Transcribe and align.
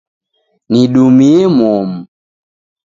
Nidumie 0.71 1.41
momu. 1.57 1.97